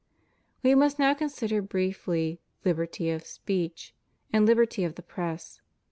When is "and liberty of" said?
4.33-4.95